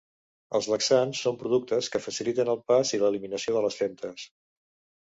[0.59, 4.31] Els laxants són productes que faciliten el pas i l'eliminació de les femtes.